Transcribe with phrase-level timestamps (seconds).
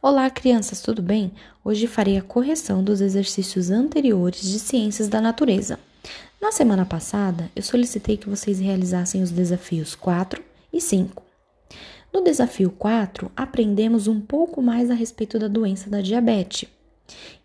[0.00, 1.32] Olá, crianças, tudo bem?
[1.64, 5.76] Hoje farei a correção dos exercícios anteriores de Ciências da Natureza.
[6.40, 10.40] Na semana passada, eu solicitei que vocês realizassem os desafios 4
[10.72, 11.20] e 5.
[12.12, 16.68] No desafio 4, aprendemos um pouco mais a respeito da doença da diabetes.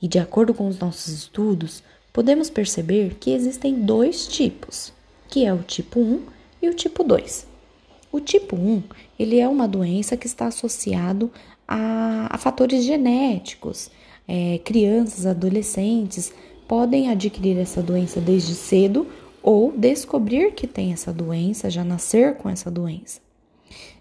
[0.00, 1.82] E de acordo com os nossos estudos,
[2.12, 4.92] podemos perceber que existem dois tipos,
[5.28, 6.22] que é o tipo 1
[6.62, 7.44] e o tipo 2.
[8.12, 8.84] O tipo 1,
[9.18, 11.28] ele é uma doença que está associado
[11.66, 13.90] a, a fatores genéticos.
[14.28, 16.32] É, crianças, adolescentes
[16.66, 19.06] podem adquirir essa doença desde cedo
[19.42, 23.20] ou descobrir que tem essa doença, já nascer com essa doença.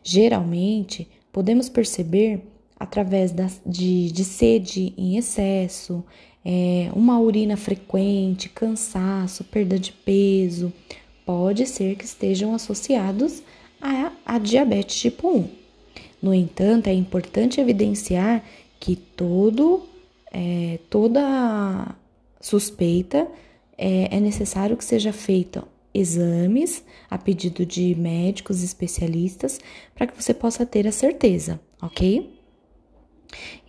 [0.03, 2.41] Geralmente, podemos perceber
[2.79, 6.03] através da, de, de sede em excesso,
[6.43, 10.71] é, uma urina frequente, cansaço, perda de peso,
[11.25, 13.41] pode ser que estejam associados
[13.81, 15.64] a, a diabetes tipo 1.
[16.25, 18.43] No entanto, é importante evidenciar
[18.79, 19.83] que todo,
[20.33, 21.95] é, toda
[22.41, 23.27] suspeita
[23.77, 29.59] é, é necessário que seja feita exames a pedido de médicos especialistas
[29.93, 32.33] para que você possa ter a certeza, ok?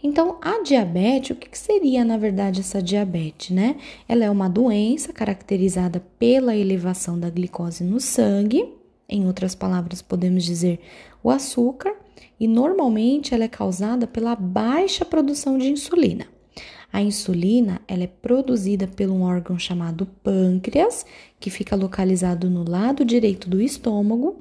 [0.02, 3.76] Então, a diabetes, o que seria na verdade essa diabetes, né?
[4.08, 8.66] Ela é uma doença caracterizada pela elevação da glicose no sangue,
[9.06, 10.80] em outras palavras, podemos dizer
[11.22, 12.05] o açúcar,
[12.38, 16.26] e normalmente ela é causada pela baixa produção de insulina.
[16.92, 21.04] A insulina ela é produzida por um órgão chamado pâncreas,
[21.38, 24.36] que fica localizado no lado direito do estômago,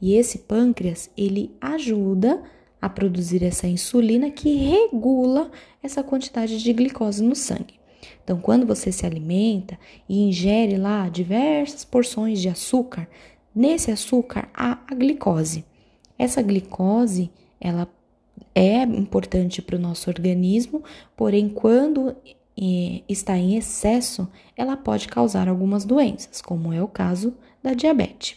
[0.00, 2.42] e esse pâncreas ele ajuda
[2.80, 5.50] a produzir essa insulina que regula
[5.82, 7.74] essa quantidade de glicose no sangue.
[8.22, 13.08] Então, quando você se alimenta e ingere lá diversas porções de açúcar,
[13.54, 15.64] nesse açúcar há a glicose.
[16.18, 17.30] Essa glicose,
[17.60, 17.88] ela
[18.54, 20.82] é importante para o nosso organismo,
[21.16, 22.16] porém, quando
[23.08, 28.36] está em excesso, ela pode causar algumas doenças, como é o caso da diabetes.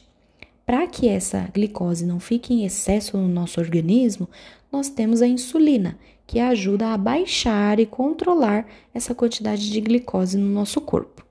[0.64, 4.30] Para que essa glicose não fique em excesso no nosso organismo,
[4.72, 10.48] nós temos a insulina, que ajuda a baixar e controlar essa quantidade de glicose no
[10.48, 11.26] nosso corpo.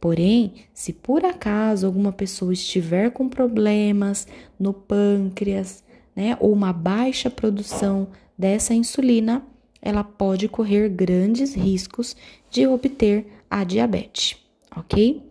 [0.00, 4.28] Porém, se por acaso alguma pessoa estiver com problemas
[4.58, 5.82] no pâncreas,
[6.16, 9.44] né, ou uma baixa produção dessa insulina,
[9.82, 12.16] ela pode correr grandes riscos
[12.50, 14.36] de obter a diabetes,
[14.74, 15.22] ok?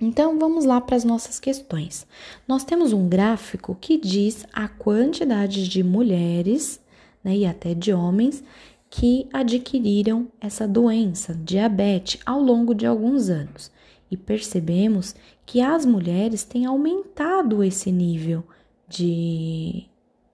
[0.00, 2.04] Então vamos lá para as nossas questões.
[2.46, 6.80] Nós temos um gráfico que diz a quantidade de mulheres
[7.22, 8.42] né, e até de homens
[8.90, 13.70] que adquiriram essa doença, diabetes, ao longo de alguns anos.
[14.10, 15.14] E percebemos
[15.46, 18.44] que as mulheres têm aumentado esse nível
[18.86, 19.86] de,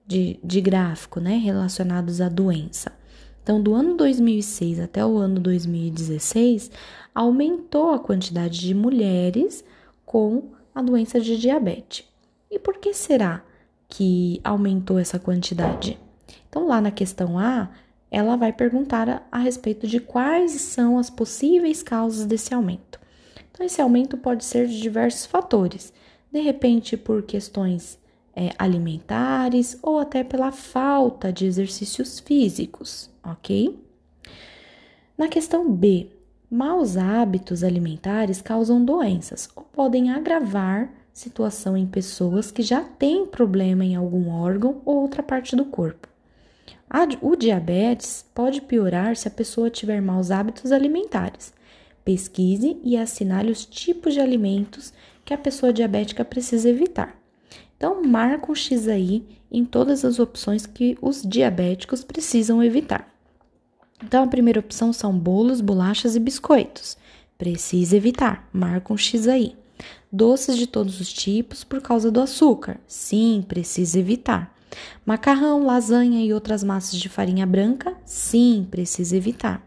[0.09, 2.91] de, de gráfico né, relacionados à doença.
[3.43, 6.71] Então, do ano 2006 até o ano 2016,
[7.13, 9.63] aumentou a quantidade de mulheres
[10.03, 12.07] com a doença de diabetes.
[12.49, 13.43] E por que será
[13.87, 15.99] que aumentou essa quantidade?
[16.49, 17.69] Então, lá na questão A,
[18.09, 22.99] ela vai perguntar a, a respeito de quais são as possíveis causas desse aumento.
[23.51, 25.93] Então, esse aumento pode ser de diversos fatores,
[26.31, 27.99] de repente por questões
[28.39, 33.77] é, alimentares ou até pela falta de exercícios físicos, ok?
[35.17, 36.07] Na questão B,
[36.49, 43.83] maus hábitos alimentares causam doenças ou podem agravar situação em pessoas que já têm problema
[43.83, 46.07] em algum órgão ou outra parte do corpo.
[47.21, 51.53] O diabetes pode piorar se a pessoa tiver maus hábitos alimentares.
[52.05, 54.93] Pesquise e assinale os tipos de alimentos
[55.25, 57.19] que a pessoa diabética precisa evitar.
[57.79, 63.09] Então, marca um X aí em todas as opções que os diabéticos precisam evitar.
[64.03, 66.97] Então, a primeira opção são bolos, bolachas e biscoitos.
[67.37, 69.55] Precisa evitar, marca um X aí.
[70.11, 72.81] Doces de todos os tipos por causa do açúcar.
[72.85, 74.53] Sim, precisa evitar.
[75.05, 77.95] Macarrão, lasanha e outras massas de farinha branca?
[78.03, 79.65] Sim, precisa evitar.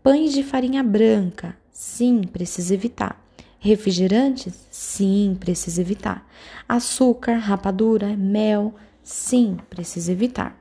[0.00, 1.56] Pães de farinha branca?
[1.72, 3.20] Sim, precisa evitar.
[3.64, 4.66] Refrigerantes?
[4.72, 6.28] Sim, precisa evitar.
[6.68, 8.74] Açúcar, rapadura, mel?
[9.04, 10.60] Sim, precisa evitar.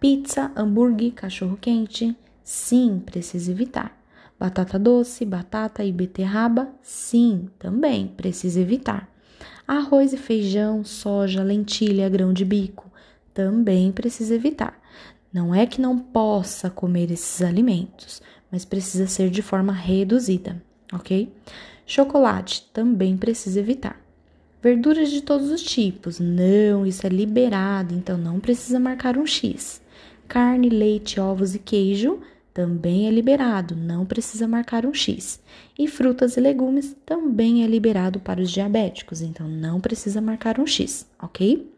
[0.00, 2.16] Pizza, hambúrguer, cachorro-quente?
[2.42, 3.96] Sim, precisa evitar.
[4.40, 6.68] Batata doce, batata e beterraba?
[6.82, 9.08] Sim, também precisa evitar.
[9.64, 12.90] Arroz e feijão, soja, lentilha, grão de bico?
[13.32, 14.82] Também precisa evitar.
[15.32, 20.60] Não é que não possa comer esses alimentos, mas precisa ser de forma reduzida,
[20.92, 21.32] ok?
[21.86, 24.00] Chocolate também precisa evitar.
[24.62, 29.82] Verduras de todos os tipos, não, isso é liberado, então não precisa marcar um X.
[30.28, 32.20] carne, leite, ovos e queijo
[32.54, 35.40] também é liberado, não precisa marcar um X.
[35.78, 40.66] E frutas e legumes também é liberado para os diabéticos, então não precisa marcar um
[40.66, 41.70] X, ok?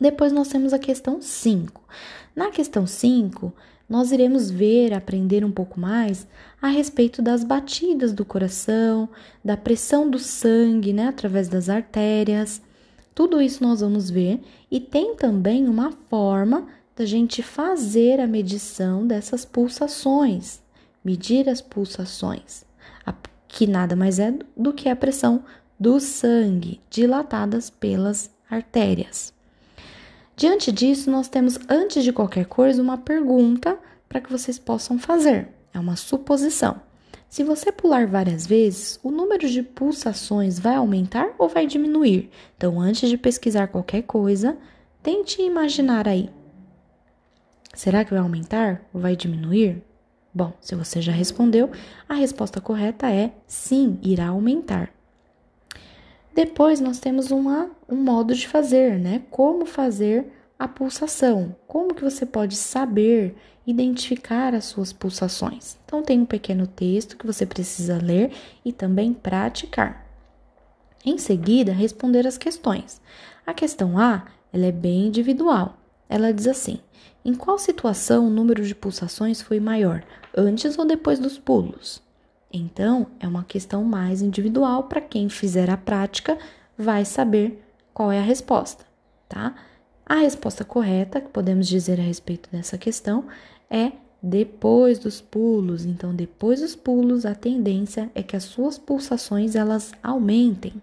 [0.00, 1.82] Depois nós temos a questão 5.
[2.36, 3.52] Na questão 5,
[3.90, 6.24] nós iremos ver, aprender um pouco mais
[6.62, 9.08] a respeito das batidas do coração,
[9.44, 12.62] da pressão do sangue, né, através das artérias.
[13.12, 14.40] Tudo isso nós vamos ver
[14.70, 20.60] e tem também uma forma da gente fazer a medição dessas pulsações,
[21.04, 22.64] medir as pulsações,
[23.48, 25.42] que nada mais é do que a pressão
[25.78, 29.39] do sangue dilatadas pelas artérias.
[30.40, 33.78] Diante disso, nós temos, antes de qualquer coisa, uma pergunta
[34.08, 35.48] para que vocês possam fazer.
[35.70, 36.80] É uma suposição.
[37.28, 42.30] Se você pular várias vezes, o número de pulsações vai aumentar ou vai diminuir?
[42.56, 44.56] Então, antes de pesquisar qualquer coisa,
[45.02, 46.30] tente imaginar aí
[47.74, 49.82] Será que vai aumentar ou vai diminuir?
[50.32, 51.70] Bom, se você já respondeu,
[52.08, 54.90] a resposta correta é sim, irá aumentar.
[56.40, 59.20] Depois nós temos uma, um modo de fazer, né?
[59.30, 61.54] Como fazer a pulsação?
[61.66, 65.76] Como que você pode saber identificar as suas pulsações?
[65.84, 68.32] Então tem um pequeno texto que você precisa ler
[68.64, 70.06] e também praticar.
[71.04, 73.02] Em seguida, responder as questões.
[73.46, 75.76] A questão A, ela é bem individual.
[76.08, 76.80] Ela diz assim:
[77.22, 80.02] em qual situação o número de pulsações foi maior,
[80.34, 82.02] antes ou depois dos pulos?
[82.52, 86.36] Então, é uma questão mais individual para quem fizer a prática
[86.76, 87.62] vai saber
[87.94, 88.84] qual é a resposta,
[89.28, 89.54] tá?
[90.04, 93.26] A resposta correta que podemos dizer a respeito dessa questão
[93.68, 95.84] é depois dos pulos.
[95.84, 100.74] Então, depois dos pulos, a tendência é que as suas pulsações elas aumentem.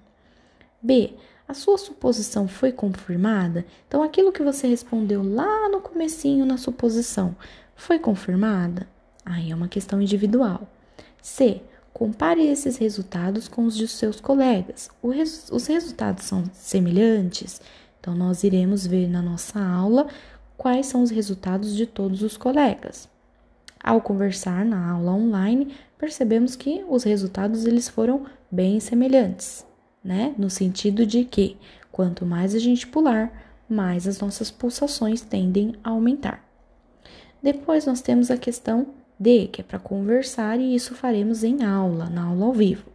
[0.81, 1.13] B
[1.47, 3.65] a sua suposição foi confirmada?
[3.87, 7.37] Então aquilo que você respondeu lá no comecinho na suposição
[7.73, 8.85] foi confirmada?
[9.23, 10.67] Aí é uma questão individual.
[11.21, 11.61] C.
[11.93, 14.89] Compare esses resultados com os de seus colegas.
[15.03, 17.59] Res, os resultados são semelhantes?
[17.99, 20.07] Então nós iremos ver na nossa aula
[20.55, 23.09] quais são os resultados de todos os colegas.
[23.83, 29.67] Ao conversar na aula online, percebemos que os resultados eles foram bem semelhantes
[30.07, 30.33] né?
[30.37, 31.57] No sentido de que
[31.91, 33.29] quanto mais a gente pular,
[33.67, 36.41] mais as nossas pulsações tendem a aumentar.
[37.43, 38.87] Depois nós temos a questão
[39.19, 42.85] D, que é para conversar, e isso faremos em aula, na aula ao vivo.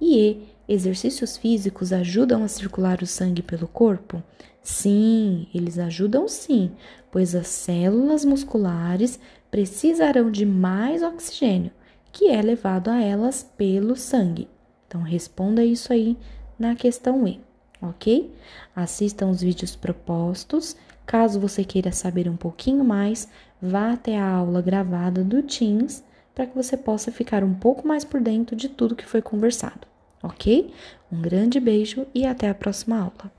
[0.00, 4.22] E E, exercícios físicos ajudam a circular o sangue pelo corpo?
[4.62, 6.70] Sim, eles ajudam sim,
[7.10, 9.18] pois as células musculares
[9.50, 11.70] precisarão de mais oxigênio,
[12.12, 14.48] que é levado a elas pelo sangue.
[14.86, 16.16] Então responda isso aí
[16.58, 17.40] na questão E,
[17.80, 18.32] ok?
[18.74, 20.76] Assistam os vídeos propostos.
[21.06, 23.28] Caso você queira saber um pouquinho mais,
[23.60, 26.04] vá até a aula gravada do Teams
[26.34, 29.86] para que você possa ficar um pouco mais por dentro de tudo que foi conversado,
[30.22, 30.72] ok?
[31.10, 33.37] Um grande beijo e até a próxima aula.